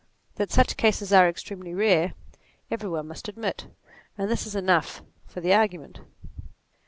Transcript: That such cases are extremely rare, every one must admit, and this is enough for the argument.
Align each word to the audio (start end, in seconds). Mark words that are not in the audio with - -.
That 0.37 0.49
such 0.49 0.77
cases 0.77 1.13
are 1.13 1.29
extremely 1.29 1.75
rare, 1.75 2.15
every 2.71 2.89
one 2.89 3.05
must 3.07 3.27
admit, 3.27 3.67
and 4.17 4.31
this 4.31 4.47
is 4.47 4.55
enough 4.55 5.03
for 5.27 5.41
the 5.41 5.53
argument. 5.53 5.99